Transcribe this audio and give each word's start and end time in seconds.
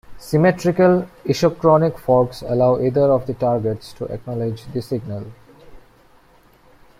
Symmetrical 0.17 1.07
isochronic 1.25 1.99
forks 1.99 2.41
allow 2.41 2.79
either 2.81 3.11
of 3.13 3.27
the 3.27 3.35
targets 3.35 3.93
to 3.93 4.05
acknowledge 4.05 4.63
the 4.73 4.81
signal. 4.81 5.31